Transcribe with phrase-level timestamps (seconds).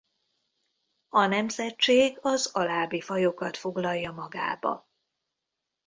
[1.09, 4.87] A nemzetség az alábbi fajokat foglalja magába.